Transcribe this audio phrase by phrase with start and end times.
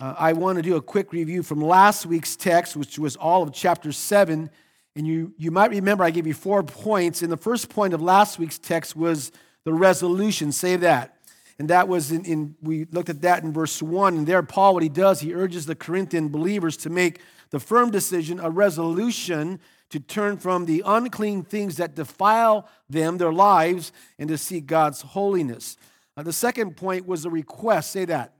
[0.00, 3.42] uh, I want to do a quick review from last week's text, which was all
[3.42, 4.50] of chapter 7.
[4.96, 7.22] And you, you might remember I gave you four points.
[7.22, 9.32] And the first point of last week's text was
[9.64, 10.52] the resolution.
[10.52, 11.18] Say that.
[11.58, 14.16] And that was in, in, we looked at that in verse 1.
[14.16, 17.20] And there, Paul, what he does, he urges the Corinthian believers to make
[17.50, 23.32] the firm decision, a resolution to turn from the unclean things that defile them, their
[23.32, 25.76] lives, and to seek God's holiness.
[26.16, 27.92] Uh, the second point was a request.
[27.92, 28.33] Say that.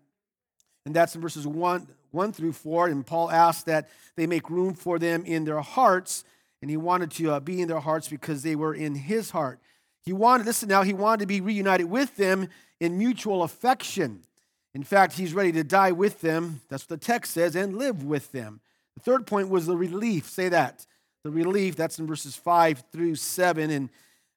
[0.85, 2.89] And that's in verses 1, 1 through 4.
[2.89, 6.25] And Paul asked that they make room for them in their hearts.
[6.61, 9.59] And he wanted to uh, be in their hearts because they were in his heart.
[10.03, 12.49] He wanted, listen now, he wanted to be reunited with them
[12.81, 14.23] in mutual affection.
[14.75, 16.61] In fact, he's ready to die with them.
[16.69, 18.61] That's what the text says, and live with them.
[18.97, 20.29] The third point was the relief.
[20.29, 20.87] Say that.
[21.23, 23.71] The relief, that's in verses 5 through 7.
[23.71, 23.89] And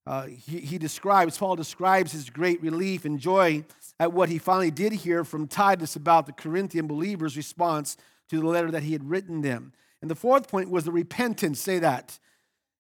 [0.06, 3.66] uh, he, he describes, Paul describes his great relief and joy
[4.00, 7.98] at what he finally did hear from Titus about the Corinthian believers' response
[8.30, 9.74] to the letter that he had written them.
[10.02, 11.60] And the fourth point was the repentance.
[11.60, 12.20] Say that.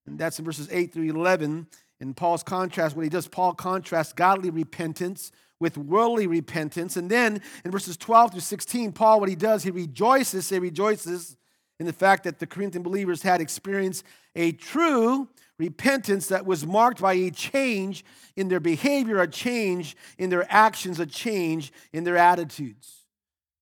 [0.06, 1.68] And that's in verses 8 through 11.
[2.00, 6.96] In Paul's contrast, what he does, Paul contrasts godly repentance with worldly repentance.
[6.96, 11.36] And then in verses 12 through 16, Paul, what he does, he rejoices, say rejoices
[11.80, 14.04] in the fact that the Corinthian believers had experienced
[14.36, 15.28] a true
[15.60, 18.06] repentance that was marked by a change
[18.36, 23.06] in their behavior, a change in their actions, a change in their attitudes.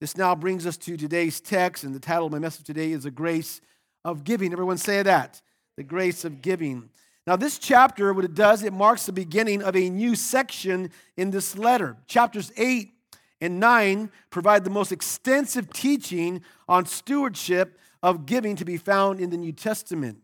[0.02, 3.04] This now brings us to today's text, and the title of my message today is
[3.04, 3.62] The Grace
[4.04, 4.52] of Giving.
[4.52, 5.42] Everyone say that
[5.78, 6.90] the grace of giving.
[7.28, 11.32] Now, this chapter, what it does, it marks the beginning of a new section in
[11.32, 11.98] this letter.
[12.08, 12.92] Chapters 8
[13.42, 19.32] and 9 provide the most extensive teaching on stewardship of giving to be found in
[19.32, 20.20] the New Testament.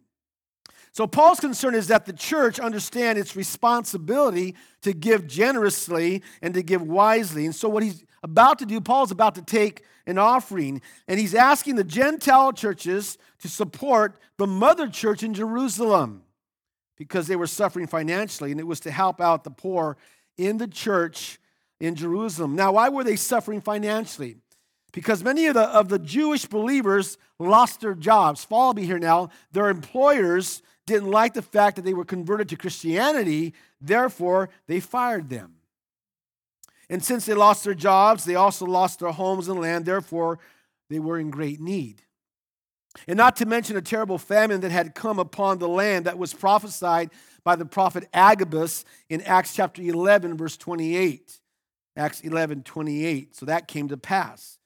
[0.93, 6.61] So, Paul's concern is that the church understand its responsibility to give generously and to
[6.61, 7.45] give wisely.
[7.45, 11.35] And so, what he's about to do, Paul's about to take an offering, and he's
[11.35, 16.23] asking the Gentile churches to support the mother church in Jerusalem
[16.97, 19.97] because they were suffering financially, and it was to help out the poor
[20.37, 21.39] in the church
[21.79, 22.55] in Jerusalem.
[22.55, 24.37] Now, why were they suffering financially?
[24.91, 28.43] Because many of the, of the Jewish believers lost their jobs.
[28.43, 29.29] Follow me here now.
[29.51, 35.29] Their employers didn't like the fact that they were converted to Christianity, therefore, they fired
[35.29, 35.55] them.
[36.89, 40.39] And since they lost their jobs, they also lost their homes and land, therefore,
[40.89, 42.01] they were in great need.
[43.07, 46.33] And not to mention a terrible famine that had come upon the land that was
[46.33, 47.09] prophesied
[47.43, 51.39] by the prophet Agabus in Acts chapter 11, verse 28.
[51.95, 53.35] Acts 11, 28.
[53.35, 54.57] So that came to pass.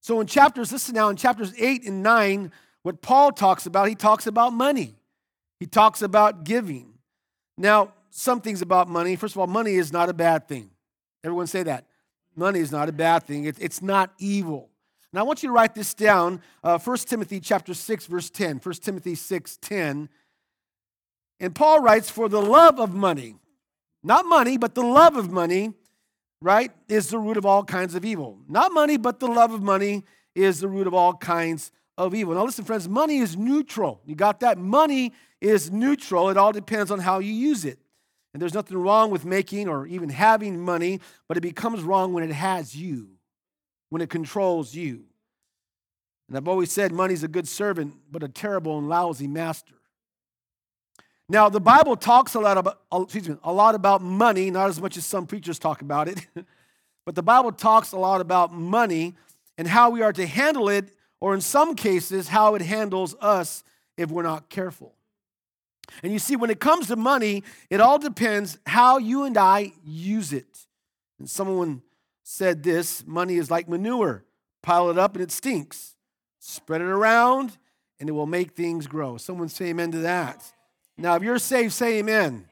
[0.00, 2.52] So in chapters, listen now, in chapters 8 and 9,
[2.82, 4.94] what Paul talks about, he talks about money.
[5.60, 6.94] He talks about giving.
[7.56, 9.16] Now, some things about money.
[9.16, 10.70] First of all, money is not a bad thing.
[11.24, 11.86] Everyone say that.
[12.36, 13.44] Money is not a bad thing.
[13.44, 14.70] it's not evil.
[15.12, 16.40] Now I want you to write this down.
[16.62, 18.58] Uh, 1 Timothy chapter 6, verse 10.
[18.58, 20.08] 1 Timothy 6, 10.
[21.40, 23.36] And Paul writes, For the love of money,
[24.02, 25.72] not money, but the love of money,
[26.40, 28.38] right, is the root of all kinds of evil.
[28.48, 30.04] Not money, but the love of money
[30.34, 32.34] is the root of all kinds of evil.
[32.34, 34.00] Now, listen, friends, money is neutral.
[34.04, 34.58] You got that?
[34.58, 35.12] Money
[35.44, 36.30] is neutral.
[36.30, 37.78] It all depends on how you use it.
[38.32, 42.24] And there's nothing wrong with making or even having money, but it becomes wrong when
[42.24, 43.10] it has you,
[43.90, 45.04] when it controls you.
[46.28, 49.74] And I've always said money's a good servant, but a terrible and lousy master.
[51.28, 54.80] Now, the Bible talks a lot about, excuse me, a lot about money, not as
[54.80, 56.26] much as some preachers talk about it,
[57.04, 59.14] but the Bible talks a lot about money
[59.56, 60.90] and how we are to handle it
[61.20, 63.62] or in some cases, how it handles us
[63.96, 64.94] if we're not careful.
[66.02, 69.72] And you see, when it comes to money, it all depends how you and I
[69.84, 70.66] use it.
[71.18, 71.82] And someone
[72.22, 74.24] said this money is like manure
[74.62, 75.94] pile it up and it stinks,
[76.38, 77.58] spread it around,
[78.00, 79.18] and it will make things grow.
[79.18, 80.42] Someone say amen to that.
[80.96, 82.46] Now, if you're saved, say amen.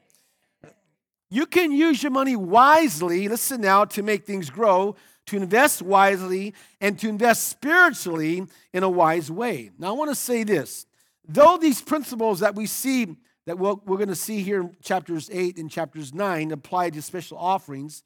[1.31, 4.95] You can use your money wisely, listen now, to make things grow
[5.27, 9.71] to invest wisely, and to invest spiritually in a wise way.
[9.77, 10.85] Now, I want to say this.
[11.27, 13.15] Though these principles that we see,
[13.45, 17.37] that we're, going to see here in chapters 8 and chapters 9 apply to special
[17.37, 18.03] offerings,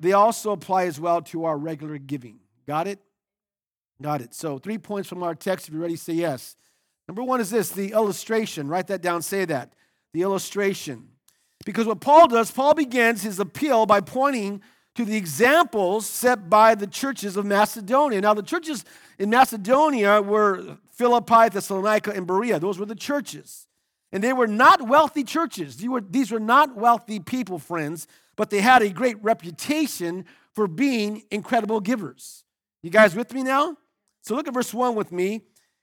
[0.00, 2.40] they also apply as well to our regular giving.
[2.66, 2.98] Got it?
[4.02, 4.34] Got it.
[4.34, 5.68] So, three points from our text.
[5.68, 6.56] If you're ready, say yes.
[7.06, 8.68] Number one is this the illustration.
[8.68, 9.74] Write that down, say that.
[10.12, 11.08] The illustration.
[11.64, 14.62] Because what Paul does, Paul begins his appeal by pointing
[14.94, 18.20] to the examples set by the churches of Macedonia.
[18.20, 18.84] Now, the churches
[19.18, 22.60] in Macedonia were Philippi, Thessalonica, and Berea.
[22.60, 23.66] Those were the churches.
[24.12, 25.76] And they were not wealthy churches.
[25.76, 28.06] These were, not wealthy people, friends,
[28.36, 32.44] but they had a great reputation for being incredible givers.
[32.82, 33.76] You guys with me now?
[34.22, 35.40] So look at verse 1 with me.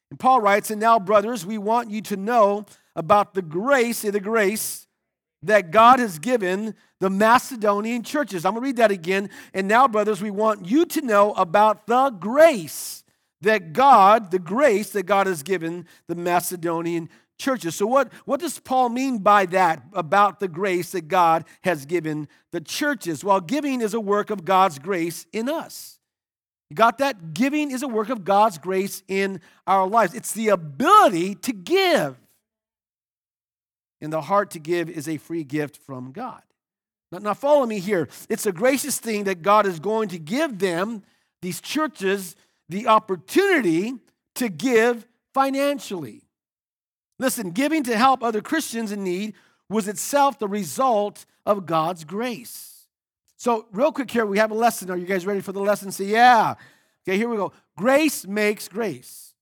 [0.09, 2.65] And Paul writes, And now, brothers, we want you to know
[2.95, 4.87] about the grace, say the grace,
[5.43, 8.45] that God has given the Macedonian churches.
[8.45, 9.29] I'm going to read that again.
[9.53, 13.03] And now, brothers, we want you to know about the grace
[13.41, 17.09] that God, the grace that God has given the Macedonian
[17.39, 17.75] churches.
[17.75, 22.27] So, what, what does Paul mean by that about the grace that God has given
[22.51, 23.23] the churches?
[23.23, 25.97] Well, giving is a work of God's grace in us.
[26.69, 27.33] You got that?
[27.33, 30.13] Giving is a work of God's grace in our lives.
[30.13, 32.17] It's the ability to give.
[34.01, 36.42] And the heart to give is a free gift from God.
[37.12, 38.07] Now, now, follow me here.
[38.30, 41.03] It's a gracious thing that God is going to give them,
[41.42, 42.36] these churches,
[42.69, 43.95] the opportunity
[44.36, 46.24] to give financially.
[47.19, 49.33] Listen, giving to help other Christians in need
[49.69, 52.88] was itself the result of God's grace.
[53.38, 54.89] So, real quick here, we have a lesson.
[54.89, 55.92] Are you guys ready for the lesson?
[55.92, 56.56] Say, yeah.
[57.04, 57.51] Okay, here we go.
[57.75, 59.33] Grace makes grace.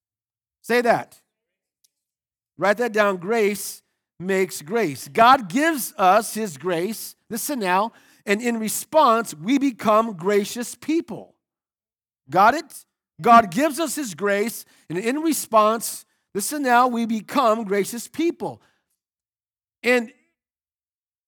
[0.61, 1.19] Say that.
[2.57, 3.17] Write that down.
[3.17, 3.81] Grace
[4.19, 5.07] makes grace.
[5.07, 7.15] God gives us his grace.
[7.29, 7.93] Listen now.
[8.25, 11.35] And in response, we become gracious people.
[12.29, 12.85] Got it?
[13.21, 14.65] God gives us his grace.
[14.89, 18.61] And in response, Listen now, we become gracious people.
[19.81, 20.11] And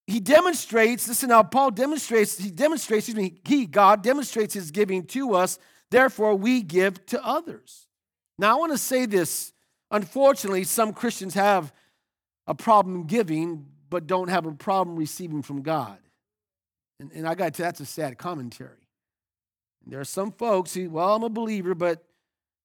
[0.06, 5.06] he demonstrates, listen now, Paul demonstrates, he demonstrates, excuse me, he, God demonstrates his giving
[5.08, 5.58] to us,
[5.90, 7.88] therefore we give to others.
[8.38, 9.54] Now I want to say this.
[9.90, 11.74] Unfortunately, some Christians have
[12.48, 15.98] a problem giving, but don't have a problem receiving from God.
[17.00, 18.88] And, and I got to, that's a sad commentary.
[19.86, 22.04] There are some folks who, well, I'm a believer, but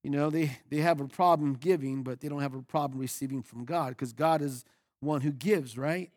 [0.03, 3.43] you know, they, they have a problem giving, but they don't have a problem receiving
[3.43, 4.65] from God because God is
[5.01, 6.13] one who gives, right?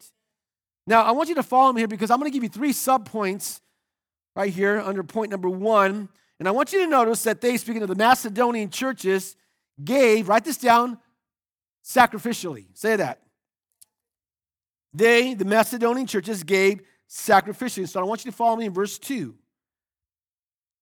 [0.85, 2.73] Now, I want you to follow me here because I'm going to give you three
[2.73, 3.61] subpoints
[4.35, 6.09] right here under point number one.
[6.39, 9.35] And I want you to notice that they, speaking of the Macedonian churches,
[9.83, 10.97] gave, write this down,
[11.83, 12.65] sacrificially.
[12.73, 13.21] Say that.
[14.93, 17.87] They, the Macedonian churches, gave sacrificially.
[17.87, 19.35] So I want you to follow me in verse 2.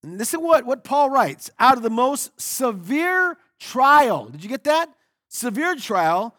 [0.04, 4.28] And listen what, what Paul writes out of the most severe trial.
[4.28, 4.90] Did you get that?
[5.30, 6.36] Severe trial,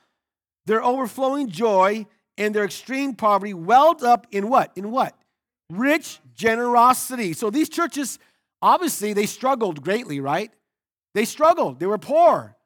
[0.67, 2.07] their overflowing joy
[2.39, 4.73] and their extreme poverty welled up in what?
[4.77, 5.15] In what?
[5.71, 7.33] Rich generosity.
[7.35, 8.19] So these churches,
[8.63, 10.51] obviously, they struggled greatly, right?
[11.15, 11.81] They struggled.
[11.81, 12.57] They were poor.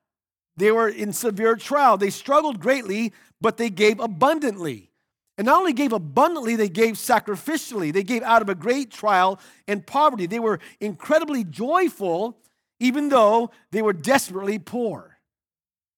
[0.56, 1.96] They were in severe trial.
[1.96, 4.92] They struggled greatly, but they gave abundantly.
[5.38, 7.93] And not only gave abundantly, they gave sacrificially.
[7.93, 10.26] They gave out of a great trial and poverty.
[10.26, 12.38] They were incredibly joyful,
[12.81, 15.19] even though they were desperately poor.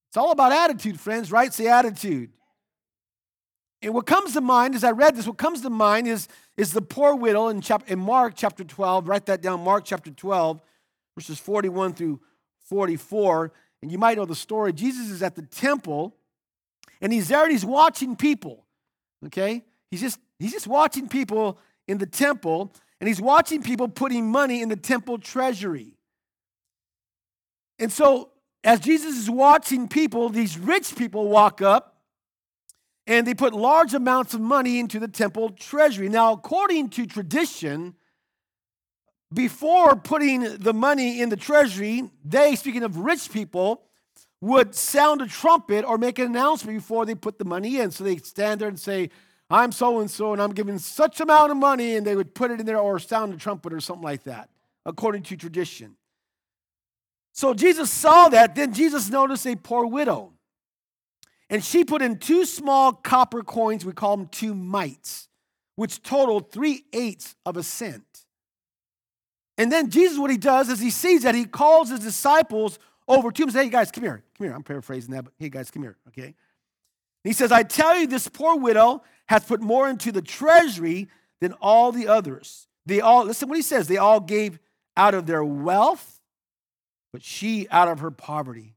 [0.09, 1.53] It's all about attitude, friends, right?
[1.53, 2.31] Say attitude.
[3.83, 6.73] And what comes to mind as I read this, what comes to mind is, is
[6.73, 9.09] the poor widow in, chap- in Mark chapter 12.
[9.09, 10.61] Write that down, Mark chapter 12,
[11.17, 12.21] verses 41 through
[12.61, 13.53] 44.
[13.83, 14.73] And you might know the story.
[14.73, 16.17] Jesus is at the temple,
[17.03, 18.64] and he's there and he's watching people.
[19.27, 19.65] Okay?
[19.91, 24.63] He's just he's just watching people in the temple and he's watching people putting money
[24.63, 25.97] in the temple treasury.
[27.79, 28.31] And so
[28.63, 32.01] as Jesus is watching people, these rich people walk up
[33.07, 36.09] and they put large amounts of money into the temple treasury.
[36.09, 37.95] Now, according to tradition,
[39.33, 43.83] before putting the money in the treasury, they, speaking of rich people,
[44.45, 47.91] would sound a trumpet or make an announcement before they put the money in.
[47.91, 49.09] So they stand there and say,
[49.49, 52.51] I'm so and so, and I'm giving such amount of money, and they would put
[52.51, 54.51] it in there or sound a trumpet or something like that,
[54.85, 55.97] according to tradition.
[57.33, 58.55] So Jesus saw that.
[58.55, 60.33] Then Jesus noticed a poor widow.
[61.49, 65.29] And she put in two small copper coins, we call them two mites,
[65.77, 68.05] which totaled three eighths of a cent.
[69.57, 73.31] And then Jesus, what he does is he sees that he calls his disciples over
[73.31, 74.23] to him and says, Hey guys, come here.
[74.37, 74.55] Come here.
[74.55, 75.97] I'm paraphrasing that, but hey guys, come here.
[76.09, 76.35] Okay.
[77.23, 81.09] He says, I tell you, this poor widow has put more into the treasury
[81.41, 82.69] than all the others.
[82.87, 84.59] They all, listen what he says, they all gave
[84.97, 86.21] out of their wealth,
[87.13, 88.75] but she out of her poverty.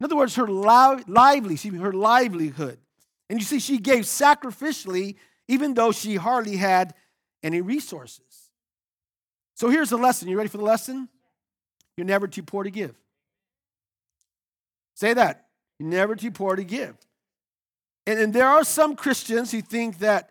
[0.00, 2.78] In other words, her lively, she, her livelihood.
[3.30, 5.14] And you see, she gave sacrificially,
[5.46, 6.94] even though she hardly had
[7.42, 8.50] any resources.
[9.54, 10.28] So here's the lesson.
[10.28, 11.08] You ready for the lesson?
[11.96, 12.96] You're never too poor to give.
[14.94, 15.46] Say that.
[15.78, 16.96] You're never too poor to give.
[18.06, 20.30] And, and there are some Christians who think that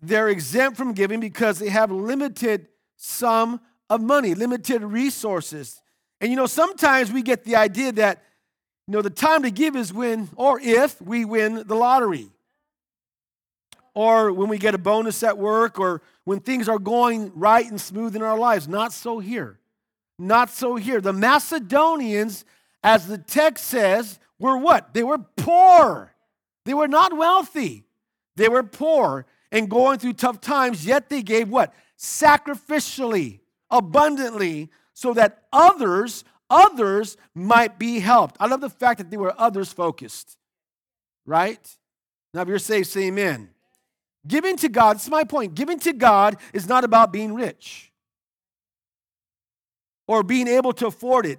[0.00, 3.60] they're exempt from giving because they have limited sum
[3.90, 5.80] of money, limited resources.
[6.20, 8.22] And you know, sometimes we get the idea that,
[8.86, 12.28] you know, the time to give is when or if we win the lottery.
[13.94, 17.80] Or when we get a bonus at work, or when things are going right and
[17.80, 18.68] smooth in our lives.
[18.68, 19.58] Not so here.
[20.18, 21.00] not so here.
[21.00, 22.44] The Macedonians,
[22.82, 24.94] as the text says, were what?
[24.94, 26.14] They were poor.
[26.64, 27.84] They were not wealthy.
[28.36, 31.74] They were poor and going through tough times, yet they gave what?
[31.98, 38.36] Sacrificially, abundantly, so that others, others might be helped.
[38.38, 40.36] I love the fact that they were others focused,
[41.24, 41.76] right?
[42.34, 43.50] Now, if you're saved, say amen.
[44.26, 45.54] Giving to God, this is my point.
[45.54, 47.90] Giving to God is not about being rich
[50.06, 51.38] or being able to afford it.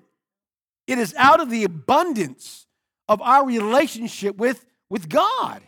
[0.89, 2.65] It is out of the abundance
[3.07, 5.61] of our relationship with, with God.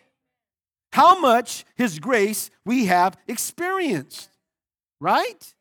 [0.91, 4.31] How much His grace we have experienced,
[4.99, 5.53] right?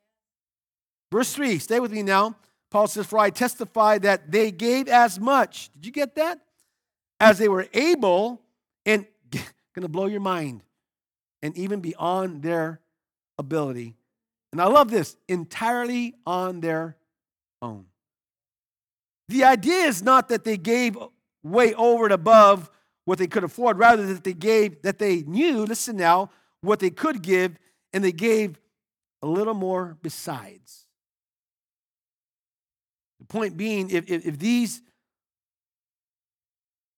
[1.12, 2.36] Verse 3, stay with me now.
[2.70, 5.68] Paul says, For I testify that they gave as much.
[5.74, 6.40] Did you get that?
[7.20, 8.40] As they were able,
[8.86, 9.04] and
[9.74, 10.62] gonna blow your mind,
[11.42, 12.80] and even beyond their
[13.38, 13.94] ability.
[14.52, 16.96] And I love this entirely on their
[17.60, 17.89] own.
[19.30, 20.98] The idea is not that they gave
[21.44, 22.68] way over and above
[23.04, 26.30] what they could afford, rather that they gave, that they knew, listen now,
[26.62, 27.56] what they could give,
[27.92, 28.58] and they gave
[29.22, 30.84] a little more besides.
[33.20, 34.82] The point being, if, if, if these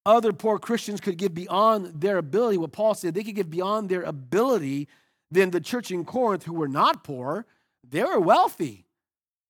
[0.06, 3.90] other poor Christians could give beyond their ability, what Paul said, they could give beyond
[3.90, 4.88] their ability,
[5.30, 7.44] then the church in Corinth, who were not poor,
[7.86, 8.86] they were wealthy.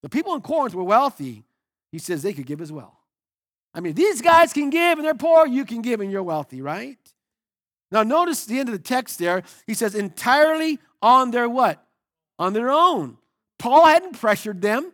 [0.02, 1.44] The people in Corinth were wealthy.
[1.92, 2.98] He says they could give as well.
[3.74, 6.60] I mean, these guys can give and they're poor, you can give and you're wealthy,
[6.60, 6.98] right?
[7.90, 9.42] Now, notice the end of the text there.
[9.66, 11.86] He says, entirely on their what?
[12.38, 13.18] On their own.
[13.58, 14.92] Paul hadn't pressured them,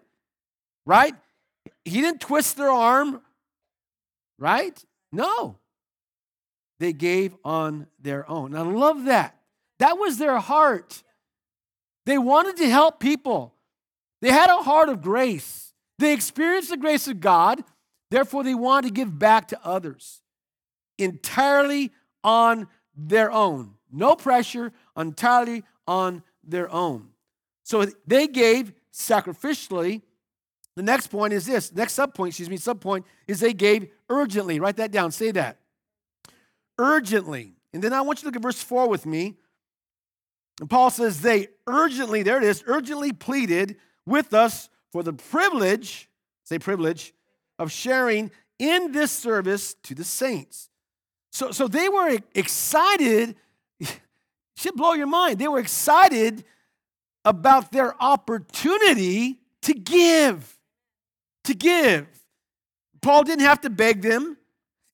[0.85, 1.15] right?
[1.85, 3.23] He didn't twist their arm,
[4.39, 4.85] right?
[5.13, 5.59] No.
[6.81, 8.55] They gave on their own.
[8.55, 9.37] And I love that.
[9.79, 11.03] That was their heart.
[12.05, 13.55] They wanted to help people.
[14.21, 15.68] They had a heart of grace.
[15.99, 17.65] They experienced the grace of God,
[18.11, 20.23] therefore, they want to give back to others
[20.97, 23.75] entirely on their own.
[23.91, 27.09] No pressure, entirely on their own.
[27.65, 30.03] So they gave sacrificially
[30.79, 31.75] the next point is this.
[31.75, 34.61] Next subpoint, excuse me, subpoint is they gave urgently.
[34.61, 35.11] Write that down.
[35.11, 35.59] Say that.
[36.79, 37.55] Urgently.
[37.73, 39.35] And then I want you to look at verse 4 with me.
[40.61, 43.75] And Paul says they urgently, there it is, urgently pleaded
[44.07, 46.09] with us for the privilege,
[46.45, 47.13] say privilege,
[47.59, 50.69] of sharing in this service to the saints.
[51.31, 53.37] So, so they were excited,
[54.57, 55.39] should blow your mind.
[55.39, 56.45] They were excited
[57.25, 60.59] about their opportunity to give
[61.49, 62.07] to give.
[63.01, 64.37] Paul didn't have to beg them.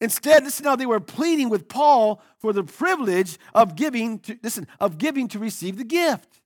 [0.00, 4.66] Instead, listen how they were pleading with Paul for the privilege of giving to, listen,
[4.80, 6.40] of giving to receive the gift.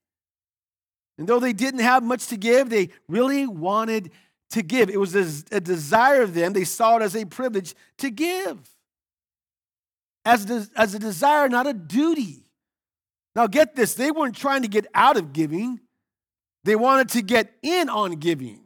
[1.18, 4.12] And though they didn't have much to give, they really wanted
[4.50, 4.88] to give.
[4.88, 6.52] It was a, desire of them.
[6.52, 8.58] They saw it as a privilege to give.
[10.24, 12.44] As, as a desire, not a duty.
[13.34, 15.80] Now, get this they weren't trying to get out of giving,
[16.64, 18.60] they wanted to get in on giving.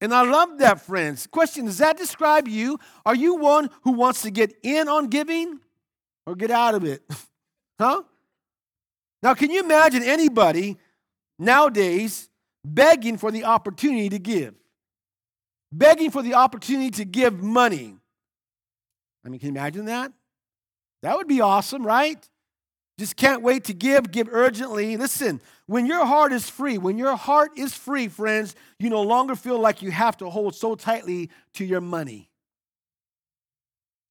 [0.00, 1.26] And I love that, friends.
[1.26, 2.78] Question Does that describe you?
[3.04, 5.58] Are you one who wants to get in on giving
[6.26, 7.02] or get out of it?
[7.80, 8.02] huh?
[9.22, 10.76] Now, can you imagine anybody
[11.38, 12.28] nowadays
[12.64, 14.54] begging for the opportunity to give?
[15.70, 17.96] Begging for the opportunity to give money.
[19.24, 20.12] I mean, can you imagine that?
[21.02, 22.26] That would be awesome, right?
[22.98, 24.96] Just can't wait to give, give urgently.
[24.96, 29.36] Listen, when your heart is free, when your heart is free, friends, you no longer
[29.36, 32.28] feel like you have to hold so tightly to your money.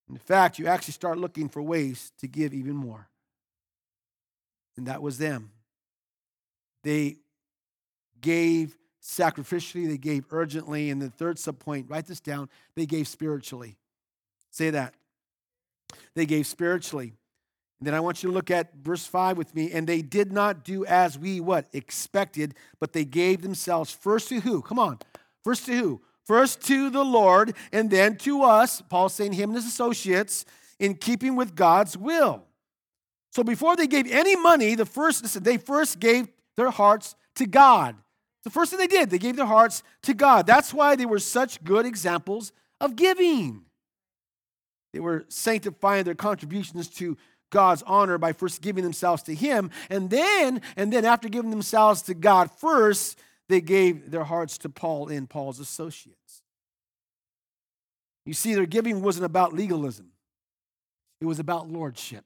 [0.10, 3.10] In fact, you actually start looking for ways to give even more.
[4.78, 5.52] And that was them.
[6.88, 7.18] They
[8.22, 10.90] gave sacrificially, they gave urgently.
[10.90, 13.76] And the third subpoint, write this down, they gave spiritually.
[14.52, 14.94] Say that.
[16.16, 17.12] They gave spiritually.
[17.82, 19.70] And then I want you to look at verse 5 with me.
[19.74, 21.68] And they did not do as we what?
[21.74, 24.62] Expected, but they gave themselves first to who?
[24.62, 25.00] Come on.
[25.44, 26.02] First to who?
[26.24, 30.46] First to the Lord, and then to us, Paul saying him and his associates,
[30.80, 32.46] in keeping with God's will.
[33.34, 37.96] So before they gave any money, the first, they first gave their hearts to God.
[38.44, 40.48] The first thing they did, they gave their hearts to God.
[40.48, 43.64] That's why they were such good examples of giving.
[44.94, 47.18] They were sanctifying their contributions to
[47.50, 52.02] God's honor by first giving themselves to him and then and then after giving themselves
[52.04, 56.42] to God first they gave their hearts to Paul and Paul's associates.
[58.26, 60.08] You see their giving wasn't about legalism.
[61.22, 62.26] It was about lordship.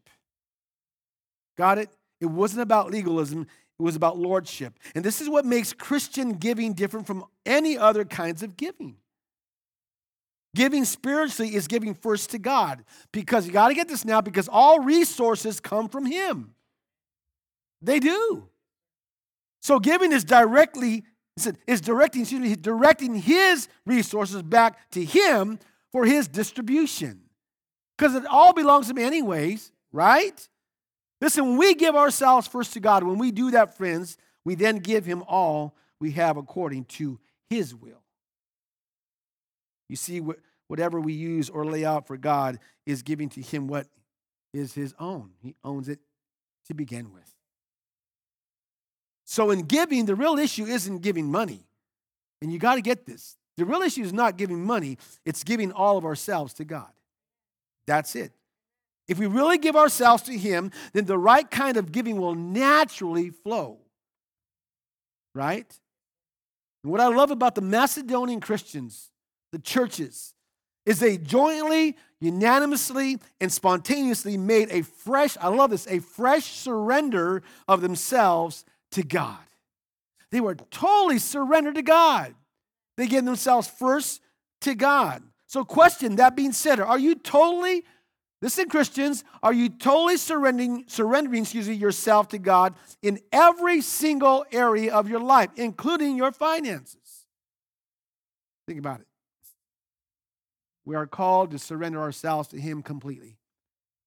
[1.58, 1.90] Got it?
[2.20, 3.48] It wasn't about legalism,
[3.82, 4.78] it was about lordship.
[4.96, 8.98] And this is what makes Christian giving different from any other kinds of giving.
[10.56, 14.50] Giving spiritually is giving first to God because you got to get this now because
[14.52, 16.54] all resources come from Him.
[17.82, 18.48] They do.
[19.62, 21.04] So giving is directly
[21.66, 25.60] is directing, excuse me, directing his resources back to him
[25.92, 27.22] for his distribution.
[27.98, 30.48] Because it all belongs to him anyways, right?
[31.22, 34.78] Listen, when we give ourselves first to God, when we do that, friends, we then
[34.78, 38.02] give him all we have according to his will.
[39.88, 40.22] You see,
[40.68, 43.88] whatever we use or lay out for God is giving to him what
[44.54, 45.32] is his own.
[45.42, 46.00] He owns it
[46.68, 47.30] to begin with.
[49.26, 51.68] So, in giving, the real issue isn't giving money.
[52.42, 53.38] And you got to get this.
[53.58, 56.92] The real issue is not giving money, it's giving all of ourselves to God.
[57.86, 58.32] That's it.
[59.12, 63.30] If we really give ourselves to Him, then the right kind of giving will naturally
[63.30, 63.80] flow.
[65.36, 65.68] Right?
[66.84, 69.12] And what I love about the Macedonian Christians,
[69.52, 70.34] the churches,
[70.86, 77.44] is they jointly, unanimously, and spontaneously made a fresh, I love this, a fresh surrender
[77.68, 78.64] of themselves
[78.94, 79.38] to God.
[80.32, 82.34] They were totally surrendered to God.
[82.96, 84.22] They gave themselves first
[84.62, 85.22] to God.
[85.48, 87.84] So, question that being said, are you totally,
[88.42, 94.46] listen, Christians, are you totally surrendering, surrendering, excuse me, yourself to God in every single
[94.52, 96.98] area of your life, including your finances?
[98.68, 99.08] Think about it.
[100.86, 103.38] We are called to surrender ourselves to Him completely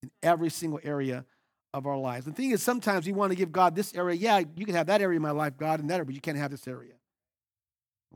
[0.02, 1.24] in every single area
[1.72, 2.24] of our lives.
[2.24, 4.16] The thing is, sometimes we want to give God this area.
[4.16, 6.20] Yeah, you can have that area in my life, God, and that area, but you
[6.20, 6.94] can't have this area.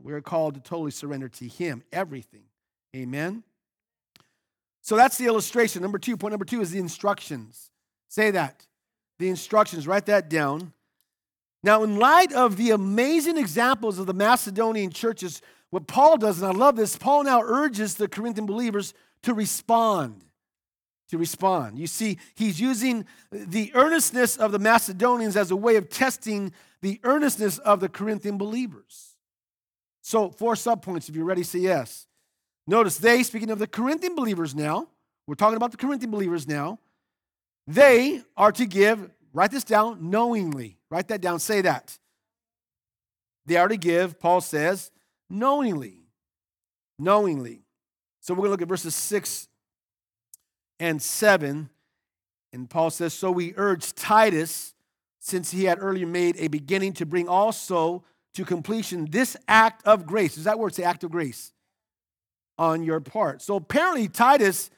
[0.01, 2.43] We're called to totally surrender to Him, everything.
[2.95, 3.43] Amen.
[4.89, 5.83] So that's the illustration.
[5.83, 7.69] Number two, point number two is the instructions.
[8.07, 8.65] Say that.
[9.19, 10.73] The instructions, write that down.
[11.61, 16.51] Now, in light of the amazing examples of the Macedonian churches, what Paul does, and
[16.51, 20.23] I love this, Paul now urges the Corinthian believers to respond
[21.09, 21.77] to respond.
[21.77, 26.99] You see, he's using the earnestness of the Macedonians as a way of testing the
[27.03, 29.15] earnestness of the Corinthian believers.
[30.01, 32.07] So, four subpoints, if you're ready, say yes.
[32.69, 34.89] Notice they, speaking of the Corinthian believers now,
[35.25, 36.77] we're talking about the Corinthian believers now,
[37.65, 40.77] they are to give, write this down, knowingly.
[40.91, 41.97] Write that down, say that.
[43.47, 44.91] They are to give, Paul says,
[45.31, 46.03] knowingly.
[46.99, 47.63] Knowingly.
[48.19, 49.47] So we're going to look at verses 6
[50.79, 51.71] and 7.
[52.53, 54.75] And Paul says, So we urge Titus,
[55.17, 58.03] since he had earlier made a beginning, to bring also
[58.35, 60.37] to completion this act of grace.
[60.37, 60.75] Is that word?
[60.75, 61.51] Say act of grace
[62.59, 63.41] on your part.
[63.41, 64.69] So apparently, Titus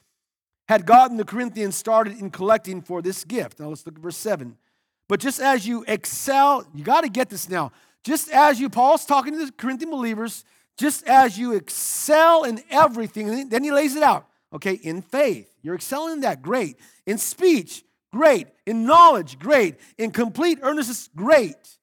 [0.68, 3.60] had gotten the Corinthians started in collecting for this gift.
[3.60, 4.56] Now let's look at verse 7.
[5.08, 7.72] But just as you excel, you got to get this now.
[8.04, 10.44] Just as you, Paul's talking to the Corinthian believers,
[10.78, 15.52] just as you excel in everything, then he lays it out okay, in faith.
[15.62, 16.76] You're excelling in that, great.
[17.06, 18.48] In speech, great.
[18.66, 19.76] In knowledge, great.
[19.98, 21.78] In complete earnestness, great.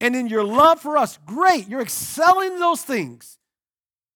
[0.00, 1.68] And in your love for us, great.
[1.68, 3.38] You're excelling in those things.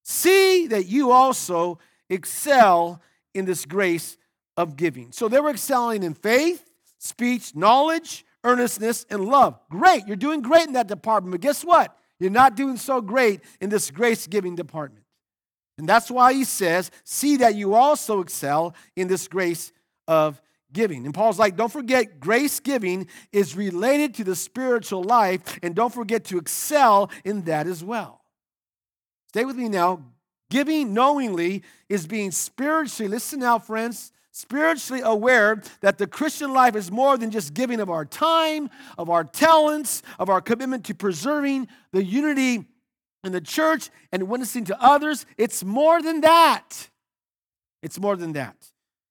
[0.04, 3.00] See that you also excel
[3.32, 4.16] in this grace
[4.56, 5.10] of giving.
[5.12, 9.58] So they were excelling in faith, speech, knowledge, earnestness, and love.
[9.70, 10.06] Great.
[10.06, 11.32] You're doing great in that department.
[11.32, 11.98] But guess what?
[12.20, 15.04] You're not doing so great in this grace giving department.
[15.78, 19.72] And that's why he says, See that you also excel in this grace
[20.06, 20.40] of
[20.72, 21.04] giving.
[21.04, 25.92] And Paul's like, Don't forget, grace giving is related to the spiritual life, and don't
[25.92, 28.23] forget to excel in that as well.
[29.34, 30.00] Stay with me now.
[30.48, 36.92] Giving knowingly is being spiritually, listen now, friends, spiritually aware that the Christian life is
[36.92, 41.66] more than just giving of our time, of our talents, of our commitment to preserving
[41.90, 42.64] the unity
[43.24, 45.26] in the church and witnessing to others.
[45.36, 46.88] It's more than that.
[47.82, 48.54] It's more than that.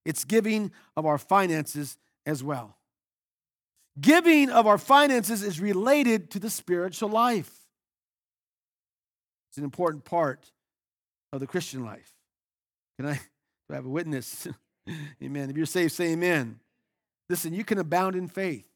[0.06, 2.78] It's giving of our finances as well.
[4.00, 7.63] Giving of our finances is related to the spiritual life.
[9.54, 10.52] It's an important part
[11.32, 12.12] of the Christian life.
[12.98, 13.20] Can I, do
[13.70, 14.48] I have a witness?
[15.24, 15.52] amen.
[15.52, 16.60] If you're saved, say amen.
[17.30, 18.68] Listen, you can abound in faith.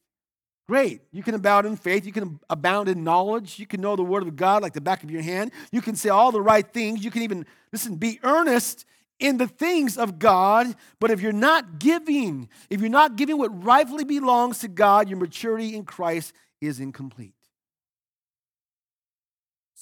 [0.69, 1.01] Great.
[1.11, 2.05] You can abound in faith.
[2.05, 3.57] You can abound in knowledge.
[3.57, 5.51] You can know the word of God like the back of your hand.
[5.71, 7.03] You can say all the right things.
[7.03, 8.85] You can even, listen, be earnest
[9.19, 10.75] in the things of God.
[10.99, 15.17] But if you're not giving, if you're not giving what rightfully belongs to God, your
[15.17, 17.33] maturity in Christ is incomplete.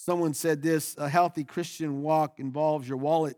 [0.06, 3.38] Someone said this a healthy Christian walk involves your wallet,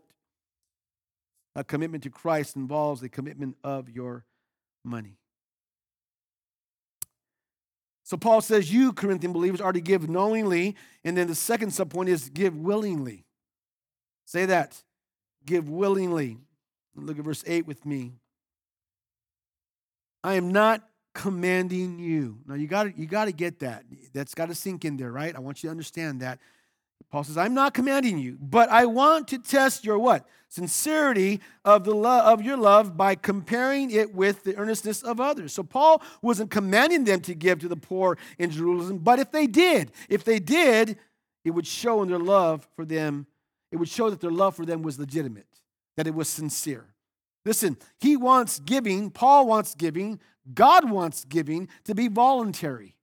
[1.56, 4.26] a commitment to Christ involves a commitment of your
[4.84, 5.16] money.
[8.04, 10.76] So Paul says, You, Corinthian believers, are to give knowingly.
[11.04, 13.24] And then the second subpoint is give willingly.
[14.26, 14.82] Say that.
[15.46, 16.36] Give willingly.
[16.94, 18.12] Look at verse 8 with me.
[20.22, 22.40] I am not commanding you.
[22.46, 23.84] Now you got you got to get that.
[24.12, 25.34] That's got to sink in there, right?
[25.34, 26.38] I want you to understand that.
[27.10, 30.26] Paul says, I'm not commanding you, but I want to test your what?
[30.50, 35.52] Sincerity of the love of your love by comparing it with the earnestness of others.
[35.52, 39.46] So Paul wasn't commanding them to give to the poor in Jerusalem, but if they
[39.46, 40.98] did, if they did,
[41.44, 43.26] it would show in their love for them,
[43.72, 45.46] it would show that their love for them was legitimate,
[45.96, 46.86] that it was sincere.
[47.44, 50.20] Listen, he wants giving, Paul wants giving,
[50.52, 52.94] God wants giving to be voluntary.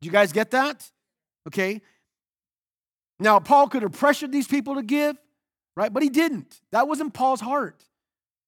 [0.00, 0.90] Do you guys get that?
[1.48, 1.80] Okay.
[3.22, 5.16] Now, Paul could have pressured these people to give,
[5.76, 5.92] right?
[5.92, 6.60] But he didn't.
[6.72, 7.84] That wasn't Paul's heart.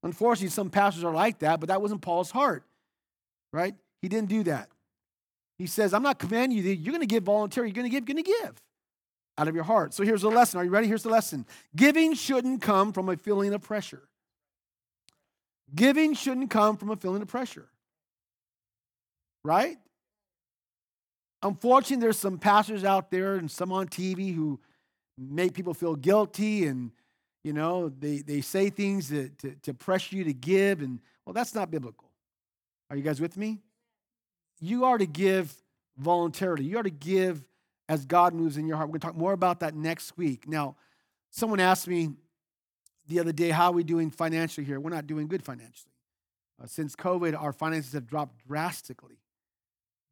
[0.03, 2.65] Unfortunately, some pastors are like that, but that wasn't Paul's heart,
[3.53, 3.75] right?
[4.03, 4.69] He didn't do that.
[5.59, 8.09] He says, I'm not commanding you, you're going to give voluntarily, you're going to give,
[8.09, 8.61] you're going to give
[9.39, 9.95] out of your heart.
[9.95, 10.59] So here's the lesson.
[10.59, 10.89] Are you ready?
[10.89, 11.47] Here's the lesson.
[11.75, 14.03] Giving shouldn't come from a feeling of pressure.
[15.75, 17.69] Giving shouldn't come from a feeling of pressure.
[19.45, 19.79] Right?
[21.45, 24.59] Unfortunately, there's some pastors out there and some on TV who
[25.19, 26.91] make people feel guilty and,
[27.45, 30.81] you know, they, they say things to, to, to pressure you to give.
[30.81, 32.11] And, well, that's not biblical.
[32.89, 33.59] Are you guys with me?
[34.59, 35.55] You are to give
[35.99, 36.65] voluntarily.
[36.65, 37.45] You are to give
[37.91, 38.89] as God moves in your heart.
[38.89, 40.49] We're going to talk more about that next week.
[40.49, 40.77] Now,
[41.31, 42.09] someone asked me
[43.07, 44.81] the other day, how are we doing financially here?
[44.81, 45.93] We're not doing good financially.
[46.63, 49.19] Uh, since COVID, our finances have dropped drastically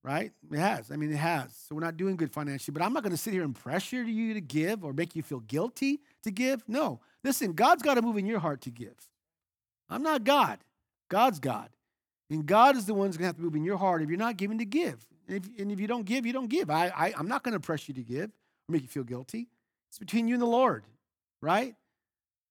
[0.04, 0.32] right?
[0.50, 0.90] It has.
[0.90, 1.54] I mean, it has.
[1.68, 2.72] So we're not doing good financially.
[2.72, 5.22] But I'm not going to sit here and pressure you to give or make you
[5.22, 6.68] feel guilty to give.
[6.68, 7.00] No.
[7.22, 8.96] Listen, God's got to move in your heart to give.
[9.88, 10.58] I'm not God.
[11.08, 11.68] God's God.
[12.30, 14.08] And God is the one who's going to have to move in your heart if
[14.08, 15.06] you're not giving to give.
[15.28, 16.70] And if, and if you don't give, you don't give.
[16.70, 19.48] I, I, I'm not going to press you to give or make you feel guilty.
[19.90, 20.84] It's between you and the Lord,
[21.42, 21.74] right?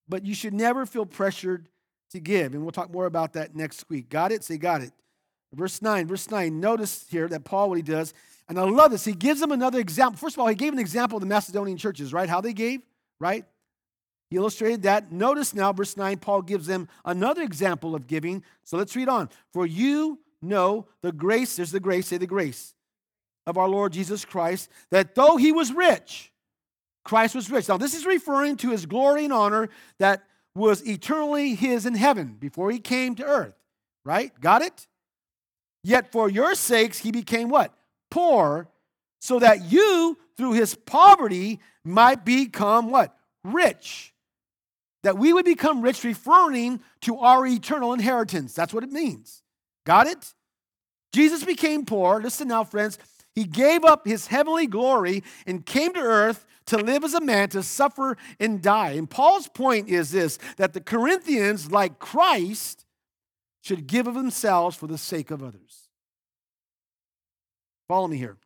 [0.08, 1.68] But you should never feel pressured
[2.12, 2.54] to give.
[2.54, 4.10] And we'll talk more about that next week.
[4.10, 4.44] Got it?
[4.44, 4.92] Say, got it.
[5.54, 8.14] Verse 9, verse 9, notice here that Paul, what he does,
[8.48, 9.06] and I love this.
[9.06, 10.18] He gives them another example.
[10.18, 12.30] First of all, he gave an example of the Macedonian churches, right?
[12.30, 12.82] How they gave,
[13.20, 13.46] right?
[14.30, 15.12] He illustrated that.
[15.12, 18.44] Notice now, verse 9, Paul gives them another example of giving.
[18.64, 19.30] So let's read on.
[19.54, 22.74] For you know the grace, there's the grace, say the grace
[23.46, 26.32] of our Lord Jesus Christ, that though he was rich,
[27.04, 27.68] Christ was rich.
[27.68, 30.24] Now, this is referring to his glory and honor that
[30.56, 33.56] was eternally his in heaven before he came to earth,
[34.06, 34.32] right?
[34.40, 34.88] Got it?
[35.84, 37.74] Yet for your sakes he became what?
[38.10, 38.68] Poor,
[39.20, 43.16] so that you, through his poverty, might become what?
[43.44, 44.14] Rich.
[45.04, 48.54] That we would become rich, referring to our eternal inheritance.
[48.54, 49.42] That's what it means.
[49.86, 50.34] Got it?
[51.14, 52.22] Jesus became poor.
[52.22, 53.00] Listen now, friends.
[53.34, 57.50] He gave up his heavenly glory and came to earth to live as a man,
[57.50, 58.92] to suffer and die.
[58.92, 62.86] And Paul's point is this that the Corinthians, like Christ,
[63.62, 65.88] should give of themselves for the sake of others.
[67.88, 68.38] Follow me here.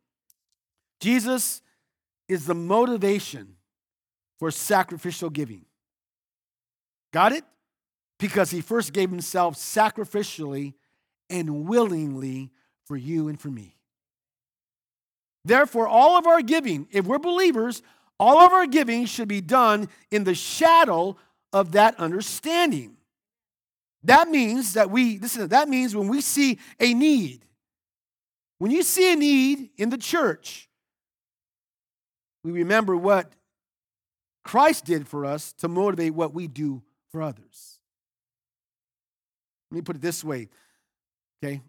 [1.00, 1.62] Jesus
[2.28, 3.56] is the motivation
[4.38, 5.64] for sacrificial giving.
[7.12, 7.44] Got it?
[8.18, 10.74] Because he first gave himself sacrificially
[11.30, 12.50] and willingly
[12.84, 13.76] for you and for me.
[15.44, 17.82] Therefore, all of our giving, if we're believers,
[18.18, 21.16] all of our giving should be done in the shadow
[21.52, 22.95] of that understanding.
[24.06, 27.44] That means that we, listen, that means when we see a need,
[28.58, 30.68] when you see a need in the church,
[32.44, 33.32] we remember what
[34.44, 37.80] Christ did for us to motivate what we do for others.
[39.72, 40.50] Let me put it this way,
[41.42, 41.60] okay?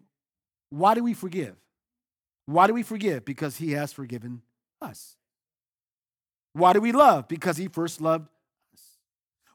[0.70, 1.56] Why do we forgive?
[2.46, 3.24] Why do we forgive?
[3.24, 4.42] Because he has forgiven
[4.80, 5.16] us.
[6.52, 7.26] Why do we love?
[7.26, 8.28] Because he first loved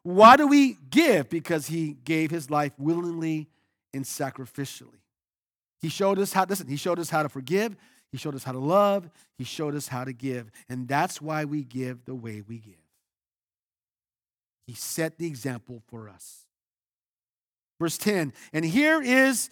[0.03, 1.29] why do we give?
[1.29, 3.47] Because he gave his life willingly
[3.93, 4.99] and sacrificially.
[5.81, 7.75] He showed us how, listen, he showed us how to forgive,
[8.11, 10.51] he showed us how to love, he showed us how to give.
[10.69, 12.75] And that's why we give the way we give.
[14.67, 16.45] He set the example for us.
[17.79, 19.49] Verse 10, and here is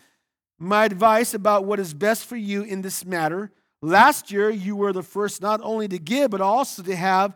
[0.58, 3.52] my advice about what is best for you in this matter.
[3.82, 7.36] Last year, you were the first not only to give, but also to have,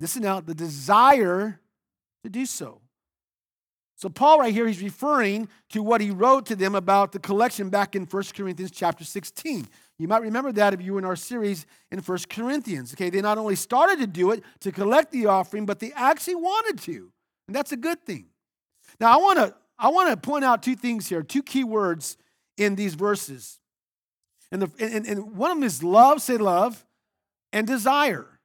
[0.00, 1.60] listen now, the desire
[2.26, 2.80] to do so.
[3.96, 7.70] So Paul right here he's referring to what he wrote to them about the collection
[7.70, 9.66] back in 1 Corinthians chapter 16.
[9.98, 12.92] You might remember that if you were in our series in 1 Corinthians.
[12.92, 16.34] Okay, they not only started to do it to collect the offering, but they actually
[16.34, 17.10] wanted to.
[17.48, 18.26] And that's a good thing.
[19.00, 22.16] Now I want to I want to point out two things here, two key words
[22.56, 23.58] in these verses.
[24.50, 26.84] And, the, and, and one of them is love, say love,
[27.52, 28.35] and desire.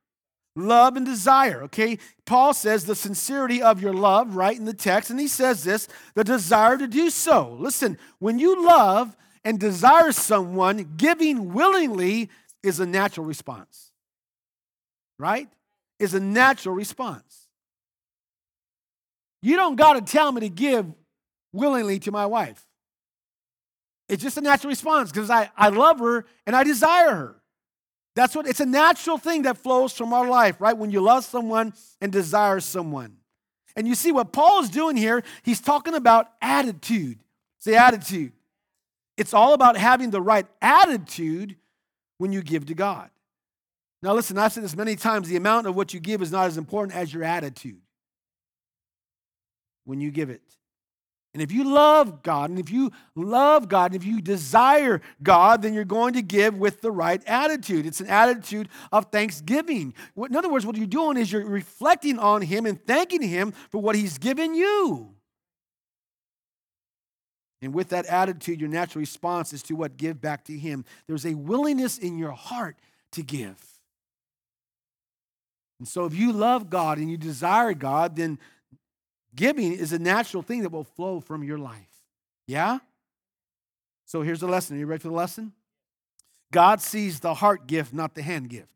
[0.56, 1.98] Love and desire, okay?
[2.26, 5.88] Paul says the sincerity of your love, right, in the text, and he says this
[6.14, 7.56] the desire to do so.
[7.60, 12.30] Listen, when you love and desire someone, giving willingly
[12.64, 13.92] is a natural response,
[15.18, 15.48] right?
[16.00, 17.48] Is a natural response.
[19.42, 20.86] You don't got to tell me to give
[21.54, 22.66] willingly to my wife.
[24.10, 27.41] It's just a natural response because I, I love her and I desire her.
[28.15, 30.78] That's what it's a natural thing that flows from our life, right?
[30.78, 33.17] When you love someone and desire someone.
[33.76, 37.19] And you see what Paul is doing here, he's talking about attitude.
[37.60, 38.34] Say attitude.
[39.17, 41.56] It's all about having the right attitude
[42.17, 43.10] when you give to God.
[44.04, 46.47] Now, listen, I've said this many times the amount of what you give is not
[46.47, 47.82] as important as your attitude
[49.86, 50.41] when you give it.
[51.34, 55.62] And if you love God, and if you love God, and if you desire God,
[55.62, 57.86] then you're going to give with the right attitude.
[57.86, 59.94] It's an attitude of thanksgiving.
[60.17, 63.82] In other words, what you're doing is you're reflecting on Him and thanking Him for
[63.82, 65.13] what He's given you.
[67.62, 69.96] And with that attitude, your natural response is to what?
[69.96, 70.84] Give back to Him.
[71.08, 72.76] There's a willingness in your heart
[73.13, 73.63] to give.
[75.80, 78.38] And so if you love God and you desire God, then
[79.36, 82.04] Giving is a natural thing that will flow from your life.
[82.48, 82.80] Yeah?
[84.06, 84.76] So here's the lesson.
[84.76, 85.54] Are you ready for the lesson?
[86.52, 88.74] God sees the heart gift, not the hand gift.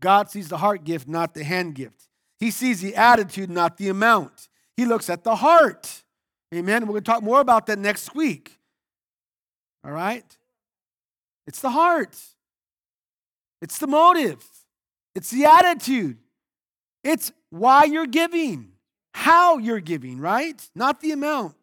[0.00, 2.08] God sees the heart gift, not the hand gift.
[2.38, 4.48] He sees the attitude, not the amount.
[4.76, 6.04] He looks at the heart.
[6.54, 6.82] Amen.
[6.82, 8.58] We're going to talk more about that next week.
[9.82, 10.36] All right?
[11.46, 12.18] It's the heart,
[13.62, 14.44] it's the motive,
[15.14, 16.18] it's the attitude,
[17.04, 18.72] it's why you're giving
[19.16, 20.60] how you're giving, right?
[20.74, 21.56] Not the amount.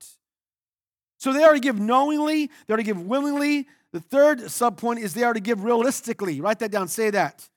[1.19, 3.67] So they are to give knowingly, they are to give willingly.
[3.91, 6.41] The third subpoint is they are to give realistically.
[6.41, 7.47] Write that down, say that.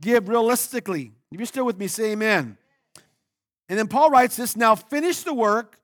[0.00, 1.12] Give realistically.
[1.30, 2.58] If you're still with me, say amen.
[3.68, 5.78] And then Paul writes this now finish the work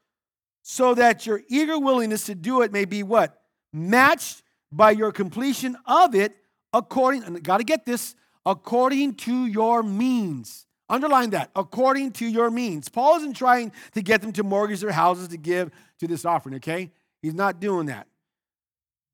[0.62, 3.40] so that your eager willingness to do it may be what?
[3.72, 6.34] Matched by your completion of it
[6.72, 10.66] according, and got to get this, according to your means.
[10.90, 12.88] Underline that, according to your means.
[12.88, 16.56] Paul isn't trying to get them to mortgage their houses to give to this offering,
[16.56, 16.90] okay?
[17.22, 18.08] He's not doing that.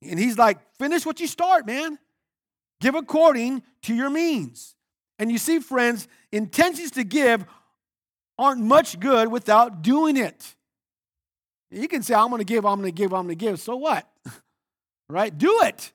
[0.03, 1.99] And he's like, finish what you start, man.
[2.81, 4.75] Give according to your means.
[5.19, 7.45] And you see, friends, intentions to give
[8.39, 10.55] aren't much good without doing it.
[11.71, 13.61] You can say, I'm going to give, I'm going to give, I'm going to give.
[13.61, 14.09] So what?
[15.11, 15.37] right?
[15.37, 15.93] Do it.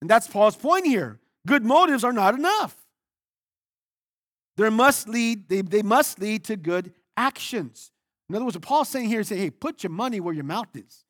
[0.00, 1.20] And that's Paul's point here.
[1.46, 2.76] Good motives are not enough.
[4.56, 7.90] There must lead, they, they must lead to good actions.
[8.28, 10.74] In other words, Paul's saying here is say, hey, put your money where your mouth
[10.74, 11.04] is.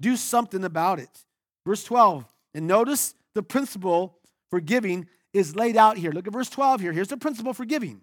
[0.00, 1.24] Do something about it.
[1.66, 2.24] Verse 12.
[2.54, 4.18] And notice the principle
[4.50, 6.10] for giving is laid out here.
[6.10, 6.92] Look at verse 12 here.
[6.92, 8.00] Here's the principle for giving.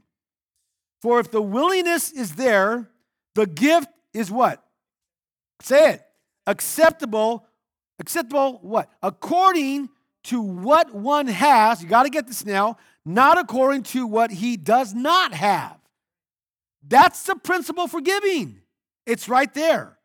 [1.01, 2.89] For if the willingness is there,
[3.35, 4.63] the gift is what?
[5.61, 6.01] Say it.
[6.47, 7.47] Acceptable.
[7.99, 8.89] Acceptable what?
[9.01, 9.89] According
[10.25, 11.81] to what one has.
[11.81, 15.77] You got to get this now not according to what he does not have.
[16.87, 18.61] That's the principle for giving.
[19.05, 19.97] It's right there.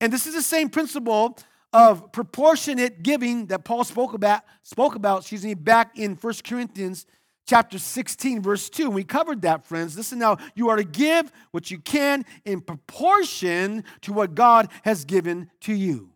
[0.00, 1.38] And this is the same principle
[1.72, 7.06] of proportionate giving that Paul spoke about, spoke about, excuse me, back in 1 Corinthians
[7.46, 8.90] chapter 16, verse 2.
[8.90, 9.96] We covered that, friends.
[9.96, 15.04] Listen now, you are to give what you can in proportion to what God has
[15.04, 16.10] given to you.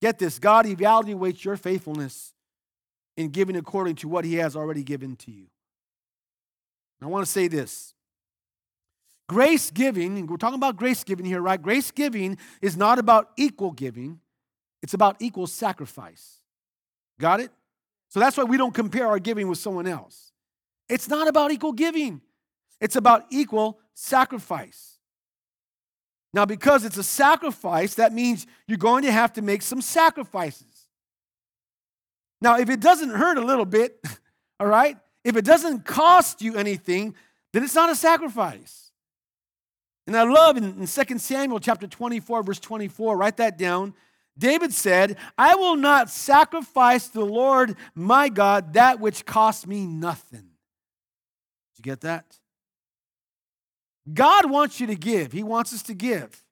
[0.00, 2.32] Get this God evaluates your faithfulness
[3.18, 5.48] in giving according to what he has already given to you.
[7.02, 7.92] I want to say this.
[9.28, 11.60] Grace giving, we're talking about grace giving here, right?
[11.60, 14.20] Grace giving is not about equal giving,
[14.82, 16.38] it's about equal sacrifice.
[17.18, 17.50] Got it?
[18.08, 20.30] So that's why we don't compare our giving with someone else.
[20.88, 22.22] It's not about equal giving,
[22.80, 24.98] it's about equal sacrifice.
[26.32, 30.77] Now, because it's a sacrifice, that means you're going to have to make some sacrifices.
[32.40, 34.00] Now, if it doesn't hurt a little bit,
[34.60, 37.14] all right, if it doesn't cost you anything,
[37.52, 38.92] then it's not a sacrifice.
[40.06, 43.94] And I love in, in 2 Samuel chapter 24, verse 24, write that down.
[44.38, 49.84] David said, I will not sacrifice to the Lord my God that which costs me
[49.84, 50.48] nothing.
[51.76, 52.38] Did you get that?
[54.12, 55.32] God wants you to give.
[55.32, 56.44] He wants us to give.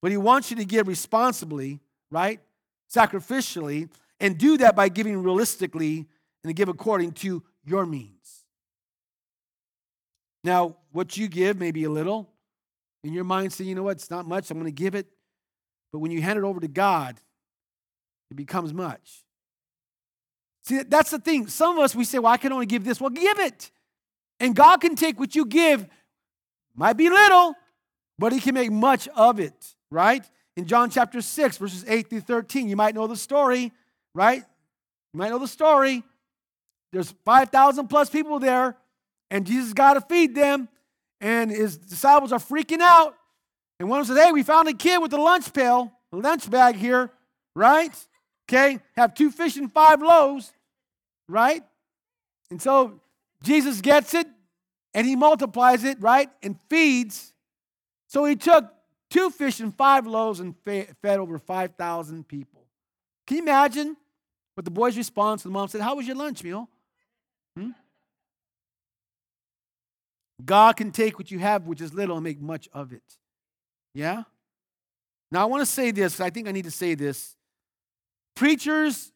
[0.00, 2.40] But He wants you to give responsibly, right?
[2.90, 6.06] Sacrificially and do that by giving realistically
[6.44, 8.44] and give according to your means.
[10.44, 12.30] Now, what you give may be a little.
[13.02, 15.06] In your mind, say, you know what, it's not much, I'm going to give it.
[15.92, 17.18] But when you hand it over to God,
[18.30, 19.24] it becomes much.
[20.64, 21.48] See, that's the thing.
[21.48, 23.00] Some of us, we say, well, I can only give this.
[23.00, 23.70] Well, give it.
[24.38, 25.86] And God can take what you give,
[26.74, 27.54] might be little,
[28.18, 30.24] but He can make much of it, right?
[30.56, 33.72] In John chapter 6, verses 8 through 13, you might know the story,
[34.14, 34.42] right?
[35.12, 36.02] You might know the story.
[36.92, 38.76] There's 5,000 plus people there,
[39.30, 40.68] and Jesus got to feed them,
[41.20, 43.14] and his disciples are freaking out.
[43.78, 46.16] And one of them says, Hey, we found a kid with a lunch pail, a
[46.16, 47.10] lunch bag here,
[47.54, 47.92] right?
[48.48, 50.52] Okay, have two fish and five loaves,
[51.28, 51.62] right?
[52.50, 53.00] And so
[53.42, 54.26] Jesus gets it
[54.92, 56.28] and he multiplies it, right?
[56.42, 57.32] And feeds.
[58.08, 58.64] So he took
[59.08, 62.66] two fish and five loaves and fed over 5,000 people.
[63.26, 63.96] Can you imagine
[64.60, 65.42] what the boy's response?
[65.42, 66.68] The mom said, How was your lunch meal?
[67.56, 67.70] Hmm?
[70.44, 73.02] God can take what you have, which is little, and make much of it.
[73.94, 74.24] Yeah?
[75.32, 76.20] Now, I want to say this.
[76.20, 77.36] I think I need to say this.
[78.34, 79.12] Preachers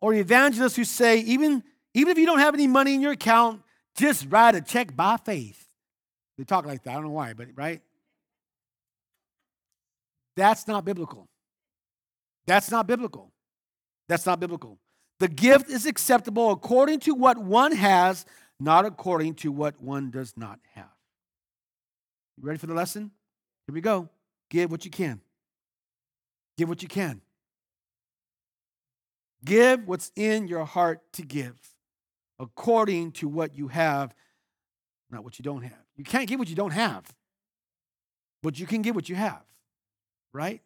[0.00, 1.62] or evangelists who say, even,
[1.94, 3.62] even if you don't have any money in your account,
[3.94, 5.64] just write a check by faith.
[6.36, 6.90] They talk like that.
[6.90, 7.82] I don't know why, but right?
[10.34, 11.28] That's not biblical.
[12.46, 13.30] That's not biblical.
[14.08, 14.78] That's not biblical.
[15.20, 18.26] The gift is acceptable according to what one has,
[18.60, 20.90] not according to what one does not have.
[22.36, 23.10] You ready for the lesson?
[23.66, 24.08] Here we go.
[24.50, 25.20] Give what you can.
[26.58, 27.20] Give what you can.
[29.44, 31.58] Give what's in your heart to give
[32.38, 34.14] according to what you have,
[35.10, 35.84] not what you don't have.
[35.96, 37.04] You can't give what you don't have,
[38.42, 39.42] but you can give what you have,
[40.32, 40.60] right?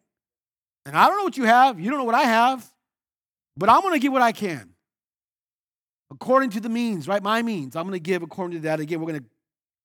[0.85, 1.79] And I don't know what you have.
[1.79, 2.71] You don't know what I have,
[3.59, 4.73] but I'm going to give what I can
[6.11, 7.21] according to the means, right?
[7.21, 7.75] My means.
[7.75, 8.79] I'm going to give according to that.
[8.79, 9.29] Again, we're going to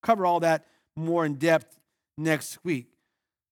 [0.02, 1.78] cover all that more in depth
[2.16, 2.86] next week.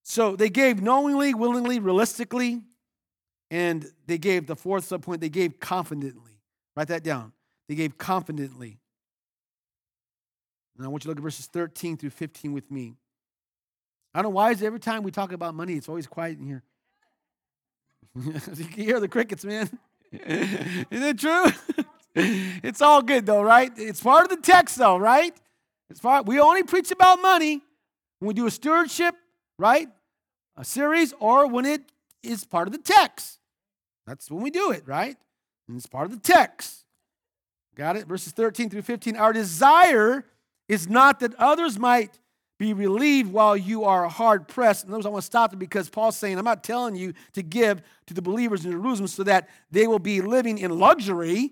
[0.03, 2.61] So they gave knowingly, willingly, realistically,
[3.51, 6.39] and they gave the fourth subpoint, they gave confidently.
[6.75, 7.33] Write that down.
[7.69, 8.79] They gave confidently.
[10.77, 12.95] And I want you to look at verses 13 through 15 with me.
[14.13, 16.45] I don't know why is every time we talk about money, it's always quiet in
[16.45, 16.63] here.
[18.15, 19.69] you can hear the crickets, man.
[20.27, 21.45] Isn't it true?
[22.15, 23.71] it's all good though, right?
[23.75, 25.35] It's part of the text though, right?
[25.89, 27.61] It's part we only preach about money
[28.19, 29.15] when we do a stewardship,
[29.57, 29.87] right?
[30.55, 31.81] A series, or when it
[32.21, 33.39] is part of the text.
[34.05, 35.17] That's when we do it, right?
[35.67, 36.85] And it's part of the text.
[37.75, 38.05] Got it?
[38.05, 39.15] Verses 13 through 15.
[39.17, 40.25] Our desire
[40.67, 42.19] is not that others might
[42.59, 44.85] be relieved while you are hard pressed.
[44.85, 47.41] And those I want to stop there because Paul's saying, I'm not telling you to
[47.41, 51.51] give to the believers in Jerusalem so that they will be living in luxury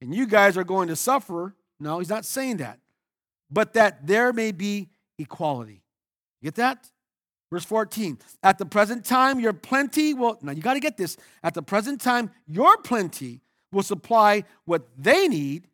[0.00, 1.54] and you guys are going to suffer.
[1.78, 2.78] No, he's not saying that.
[3.50, 5.82] But that there may be equality.
[6.42, 6.88] Get that?
[7.50, 8.18] Verse 14.
[8.42, 11.16] At the present time, your plenty will, now you got to get this.
[11.42, 13.40] At the present time, your plenty
[13.72, 15.66] will supply what they need,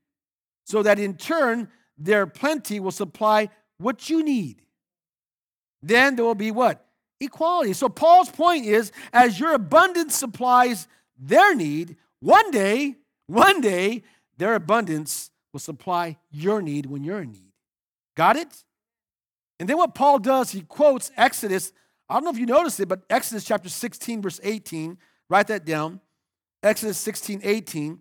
[0.64, 3.48] so that in turn, their plenty will supply
[3.79, 4.62] what you need.
[5.83, 6.85] Then there will be what?
[7.21, 7.73] Equality.
[7.73, 14.03] So Paul's point is as your abundance supplies their need, one day, one day,
[14.37, 17.53] their abundance will supply your need when you're in need.
[18.17, 18.65] Got it?
[19.59, 21.73] And then what Paul does, he quotes Exodus.
[22.09, 25.65] I don't know if you noticed it, but Exodus chapter 16, verse 18, write that
[25.65, 26.01] down.
[26.62, 28.01] Exodus 16, 18,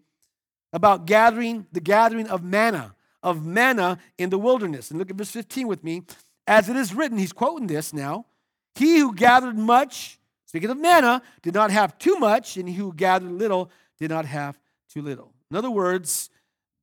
[0.74, 2.95] about gathering, the gathering of manna,
[3.26, 4.92] of manna in the wilderness.
[4.92, 6.04] And look at verse 15 with me.
[6.48, 8.28] As it is written, he's quoting this now.
[8.76, 12.94] He who gathered much, speaking of manna, did not have too much, and he who
[12.94, 14.60] gathered little did not have
[14.94, 15.34] too little.
[15.50, 16.30] In other words,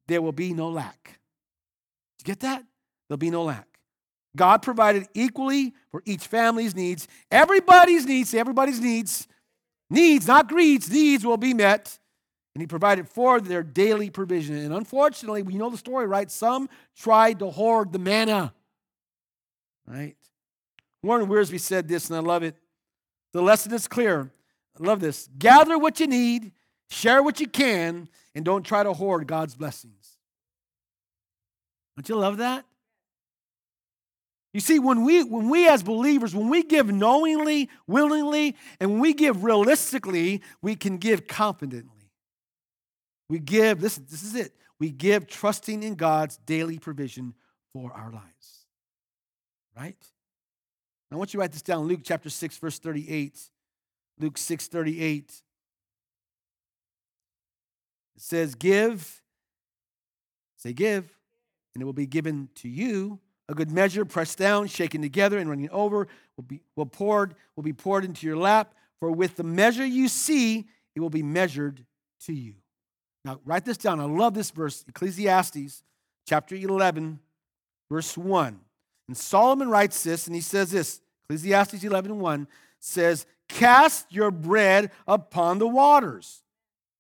[0.09, 1.21] there will be no lack.
[2.19, 2.65] Did you get that?
[3.09, 3.69] There'll be no lack.
[4.35, 7.07] God provided equally for each family's needs.
[7.31, 9.29] Everybody's needs, everybody's needs,
[9.91, 11.99] needs, not greeds, needs will be met.
[12.55, 14.57] And he provided for their daily provision.
[14.57, 16.31] And unfortunately, we know the story, right?
[16.31, 18.53] Some tried to hoard the manna.
[19.87, 20.17] Right?
[21.03, 22.57] Warren Wiersbe said this, and I love it.
[23.33, 24.31] The lesson is clear.
[24.79, 25.29] I love this.
[25.39, 26.53] Gather what you need,
[26.91, 30.17] share what you can, and don't try to hoard God's blessings.
[31.97, 32.65] Don't you love that?
[34.53, 39.01] You see, when we, when we as believers, when we give knowingly, willingly, and when
[39.01, 42.02] we give realistically, we can give confidently.
[43.33, 47.33] We give, this, this is it, we give trusting in God's daily provision
[47.73, 48.67] for our lives.
[49.75, 49.97] Right?
[51.11, 53.41] I want you to write this down Luke chapter 6, verse 38.
[54.19, 55.33] Luke 6, 38.
[58.17, 59.23] It says, Give,
[60.59, 61.17] say, give,
[61.75, 63.19] and it will be given to you
[63.49, 66.07] a good measure, pressed down, shaken together, and running over,
[66.37, 68.75] will be, will poured, will be poured into your lap.
[69.01, 71.87] For with the measure you see, it will be measured
[72.27, 72.57] to you.
[73.25, 74.01] Now, write this down.
[74.01, 75.83] I love this verse, Ecclesiastes
[76.27, 77.19] chapter 11,
[77.91, 78.61] verse 1.
[79.09, 82.49] And Solomon writes this, and he says this Ecclesiastes 11 1
[82.81, 86.43] says, Cast your bread upon the waters.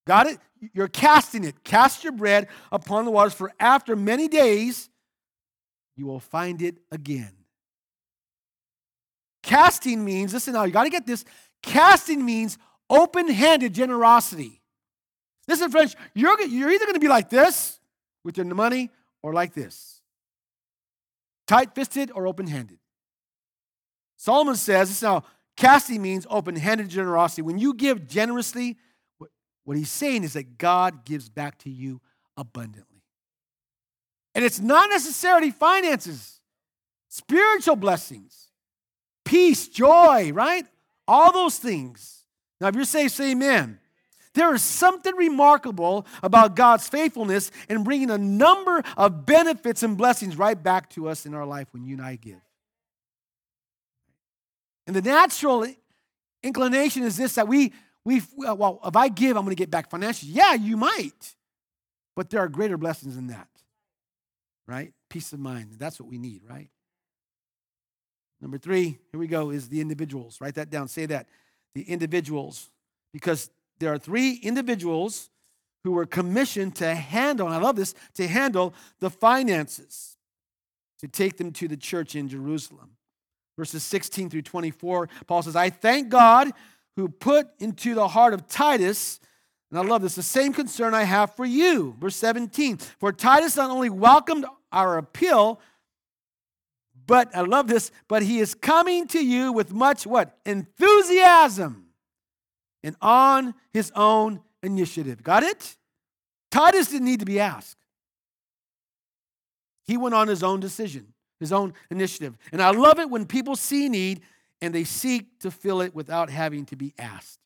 [0.06, 0.38] Got it?
[0.72, 1.64] You're casting it.
[1.64, 4.88] Cast your bread upon the waters, for after many days
[5.96, 7.32] you will find it again.
[9.42, 11.24] Casting means, listen now, you got to get this.
[11.62, 12.58] Casting means
[12.88, 14.61] open handed generosity.
[15.48, 17.80] Listen, friends, you're, you're either going to be like this
[18.24, 18.90] with your money
[19.22, 20.00] or like this
[21.46, 22.78] tight fisted or open handed.
[24.16, 25.24] Solomon says, this now,
[25.56, 27.42] casting means open handed generosity.
[27.42, 28.78] When you give generously,
[29.18, 29.30] what,
[29.64, 32.00] what he's saying is that God gives back to you
[32.36, 33.02] abundantly.
[34.34, 36.40] And it's not necessarily finances,
[37.08, 38.48] spiritual blessings,
[39.24, 40.64] peace, joy, right?
[41.06, 42.24] All those things.
[42.60, 43.78] Now, if you're saved, say amen.
[44.34, 50.36] There is something remarkable about God's faithfulness in bringing a number of benefits and blessings
[50.36, 52.40] right back to us in our life when you and I give.
[54.86, 55.66] And the natural
[56.42, 57.72] inclination is this that we,
[58.04, 60.32] we uh, well, if I give, I'm going to get back financially.
[60.32, 61.34] Yeah, you might.
[62.16, 63.48] But there are greater blessings than that,
[64.66, 64.92] right?
[65.08, 65.76] Peace of mind.
[65.78, 66.68] That's what we need, right?
[68.40, 70.40] Number three, here we go, is the individuals.
[70.40, 70.88] Write that down.
[70.88, 71.26] Say that.
[71.74, 72.70] The individuals.
[73.12, 73.50] Because
[73.82, 75.28] there are three individuals
[75.82, 80.16] who were commissioned to handle, and I love this, to handle the finances,
[81.00, 82.92] to take them to the church in Jerusalem.
[83.58, 86.52] Verses 16 through 24, Paul says, I thank God
[86.96, 89.18] who put into the heart of Titus,
[89.70, 91.96] and I love this, the same concern I have for you.
[91.98, 95.60] Verse 17, for Titus not only welcomed our appeal,
[97.06, 100.38] but I love this, but he is coming to you with much what?
[100.46, 101.88] Enthusiasm
[102.82, 105.22] and on his own initiative.
[105.22, 105.76] Got it?
[106.50, 107.78] Titus didn't need to be asked.
[109.84, 112.36] He went on his own decision, his own initiative.
[112.52, 114.22] And I love it when people see need
[114.60, 117.40] and they seek to fill it without having to be asked.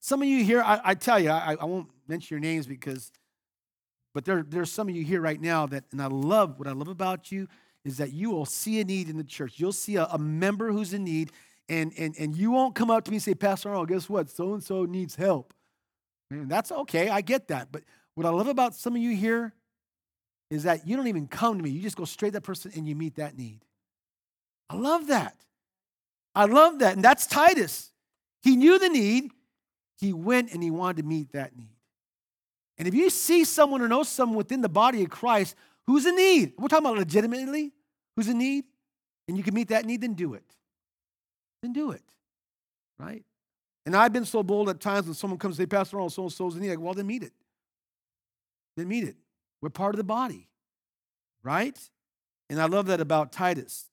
[0.00, 3.12] Some of you here, I, I tell you, I, I, won't mention your names because,
[4.12, 6.72] but there, there's some of you here right now that, and I love what I
[6.72, 7.48] love about you
[7.84, 9.54] is that you will see a need in the church.
[9.56, 11.32] You'll see a, a member who's in need,
[11.68, 14.28] and, and, and you won't come up to me and say, Pastor Arnold, guess what?
[14.28, 15.54] So and so needs help.
[16.30, 17.08] And that's okay.
[17.08, 17.70] I get that.
[17.70, 17.82] But
[18.14, 19.52] what I love about some of you here
[20.50, 21.70] is that you don't even come to me.
[21.70, 23.60] You just go straight to that person and you meet that need.
[24.68, 25.36] I love that.
[26.34, 26.94] I love that.
[26.94, 27.90] And that's Titus.
[28.42, 29.30] He knew the need.
[29.98, 31.76] He went and he wanted to meet that need.
[32.78, 35.54] And if you see someone or know someone within the body of Christ
[35.86, 37.72] who's in need, we're talking about legitimately,
[38.16, 38.64] who's in need,
[39.28, 40.44] and you can meet that need, then do it
[41.62, 42.02] then do it.
[42.98, 43.24] Right?
[43.86, 46.22] And I've been so bold at times when someone comes and say, Pastor Arnold, so
[46.22, 46.70] and so's in need.
[46.70, 47.32] Like, well, then meet it.
[48.76, 49.16] Then meet it.
[49.60, 50.48] We're part of the body.
[51.42, 51.78] Right?
[52.50, 53.88] And I love that about Titus.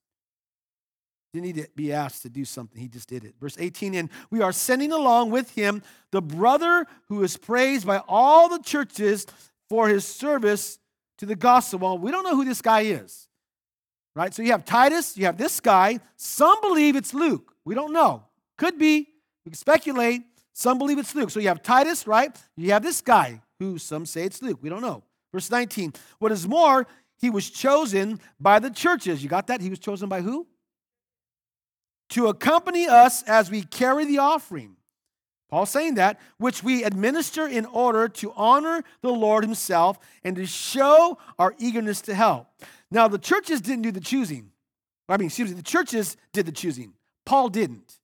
[1.34, 2.82] Didn't need to be asked to do something.
[2.82, 3.36] He just did it.
[3.40, 8.02] Verse 18, and we are sending along with him the brother who is praised by
[8.08, 9.28] all the churches
[9.70, 10.80] for his service
[11.20, 11.80] to the gospel.
[11.80, 13.29] Well, we don't know who this guy is.
[14.20, 14.34] Right?
[14.34, 15.98] So you have Titus, you have this guy.
[16.18, 17.56] Some believe it's Luke.
[17.64, 18.26] We don't know.
[18.58, 19.08] Could be.
[19.46, 20.24] We can speculate.
[20.52, 21.30] Some believe it's Luke.
[21.30, 22.36] So you have Titus, right?
[22.58, 24.60] You have this guy who some say it's Luke.
[24.62, 25.04] We don't know.
[25.32, 25.94] Verse 19.
[26.18, 26.86] What is more,
[27.18, 29.24] he was chosen by the churches.
[29.24, 29.62] You got that?
[29.62, 30.46] He was chosen by who?
[32.10, 34.76] To accompany us as we carry the offering.
[35.50, 40.46] Paul's saying that, which we administer in order to honor the Lord Himself and to
[40.46, 42.48] show our eagerness to help.
[42.92, 44.52] Now, the churches didn't do the choosing.
[45.08, 46.94] I mean, excuse me, the churches did the choosing.
[47.26, 48.00] Paul didn't.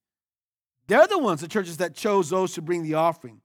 [0.87, 3.41] They're the ones, the churches that chose those to bring the offering.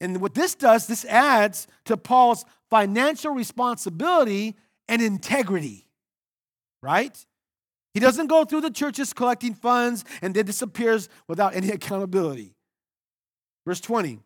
[0.00, 4.56] And what this does, this adds to Paul's financial responsibility
[4.88, 5.88] and integrity,
[6.82, 7.16] right?
[7.94, 12.55] He doesn't go through the churches collecting funds and then disappears without any accountability.
[13.66, 14.20] Verse 20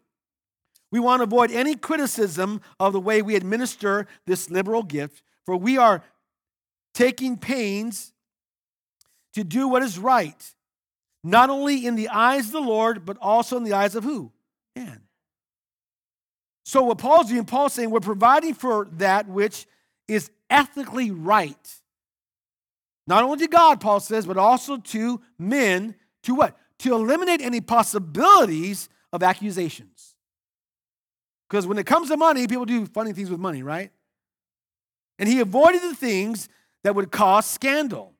[0.93, 5.57] We want to avoid any criticism of the way we administer this liberal gift, for
[5.57, 6.05] we are
[6.95, 8.13] taking pains
[9.35, 10.55] to do what is right,
[11.25, 14.31] not only in the eyes of the Lord, but also in the eyes of who?
[14.77, 15.01] Man.
[16.65, 19.67] So, what Paul's doing, Paul's saying, we're providing for that which
[20.07, 21.75] is ethically right.
[23.07, 26.57] Not only to God, Paul says, but also to men to what?
[26.81, 30.15] To eliminate any possibilities of accusations.
[31.49, 33.91] Because when it comes to money, people do funny things with money, right?
[35.19, 36.49] And he avoided the things
[36.85, 38.15] that would cause scandal.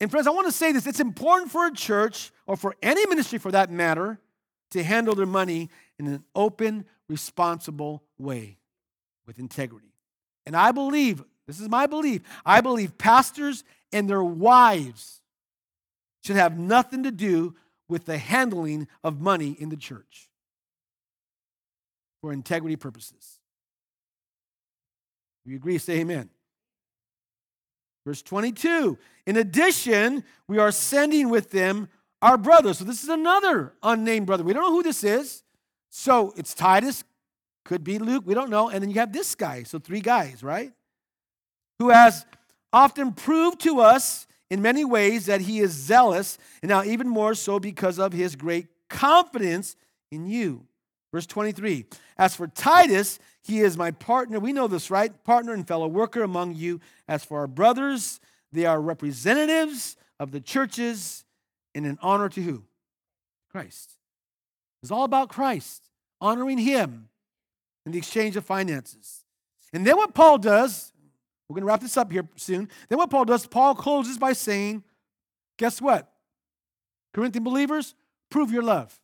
[0.00, 3.06] And friends, I want to say this it's important for a church, or for any
[3.06, 4.18] ministry for that matter,
[4.70, 8.58] to handle their money in an open, responsible way
[9.26, 9.92] with integrity.
[10.46, 15.20] And I believe, this is my belief, I believe pastors and their wives
[16.24, 17.54] should have nothing to do
[17.90, 20.28] with the handling of money in the church
[22.20, 23.38] for integrity purposes.
[25.44, 26.30] If you agree, say amen.
[28.06, 31.88] Verse 22 In addition, we are sending with them
[32.22, 32.74] our brother.
[32.74, 34.44] So this is another unnamed brother.
[34.44, 35.42] We don't know who this is.
[35.90, 37.04] So it's Titus,
[37.64, 38.68] could be Luke, we don't know.
[38.68, 39.64] And then you have this guy.
[39.64, 40.72] So three guys, right?
[41.78, 42.24] Who has
[42.72, 47.34] often proved to us in many ways that he is zealous, and now even more
[47.34, 49.76] so because of his great confidence
[50.10, 50.66] in you.
[51.12, 51.86] Verse 23
[52.18, 54.38] As for Titus, he is my partner.
[54.38, 55.12] We know this, right?
[55.24, 56.80] Partner and fellow worker among you.
[57.08, 58.20] As for our brothers,
[58.52, 61.24] they are representatives of the churches
[61.74, 62.64] in an honor to who?
[63.50, 63.92] Christ.
[64.82, 65.84] It's all about Christ,
[66.20, 67.08] honoring him
[67.86, 69.24] in the exchange of finances.
[69.72, 70.92] And then what Paul does,
[71.50, 72.68] we're going to wrap this up here soon.
[72.88, 74.84] Then what Paul does, Paul closes by saying,
[75.58, 76.08] guess what?
[77.12, 77.96] Corinthian believers,
[78.30, 79.00] prove your love.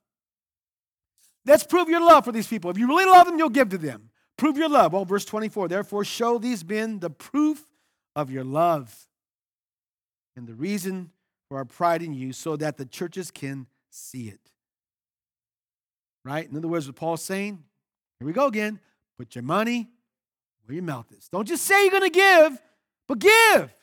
[1.45, 2.71] Let's prove your love for these people.
[2.71, 4.11] If you really love them, you'll give to them.
[4.37, 4.93] Prove your love.
[4.93, 7.67] Well, verse 24, therefore, show these men the proof
[8.15, 9.09] of your love
[10.37, 11.11] and the reason
[11.49, 14.53] for our pride in you so that the churches can see it.
[16.25, 16.49] Right?
[16.49, 17.65] In other words, what Paul's saying,
[18.21, 18.79] here we go again.
[19.19, 19.89] Put your money
[20.67, 21.29] where your mouth is.
[21.29, 22.61] Don't just say you're going to give,
[23.07, 23.75] but give.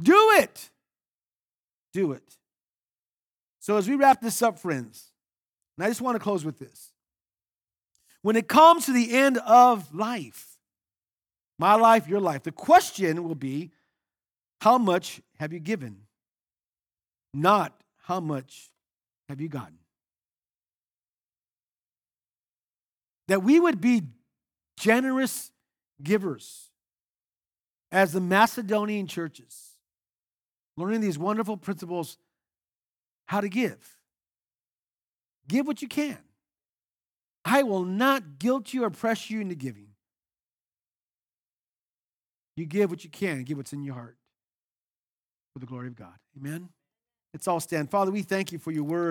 [0.00, 0.70] Do it.
[1.92, 2.36] Do it.
[3.60, 5.10] So, as we wrap this up, friends,
[5.76, 6.92] and I just want to close with this.
[8.22, 10.56] When it comes to the end of life,
[11.58, 13.70] my life, your life, the question will be
[14.60, 16.02] how much have you given?
[17.34, 17.72] Not
[18.04, 18.70] how much
[19.28, 19.78] have you gotten?
[23.28, 24.02] That we would be
[24.76, 25.50] generous
[26.02, 26.70] givers
[27.90, 29.72] as the Macedonian churches,
[30.76, 32.18] learning these wonderful principles
[33.26, 33.98] how to give.
[35.48, 36.18] Give what you can.
[37.44, 39.88] I will not guilt you or press you into giving.
[42.56, 44.16] You give what you can, give what's in your heart
[45.52, 46.14] for the glory of God.
[46.36, 46.68] Amen.
[47.34, 47.90] Let's all stand.
[47.90, 49.10] Father, we thank you for your word.